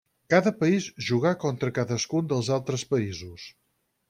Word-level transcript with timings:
Cada 0.33 0.53
país 0.61 0.87
jugà 1.09 1.33
contra 1.45 1.71
cadascun 1.79 2.33
dels 2.33 2.51
altres 2.57 2.87
països. 2.97 3.47